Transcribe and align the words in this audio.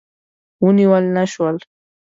ونیول 0.65 1.05
نه 1.15 1.23
شول. 1.31 1.57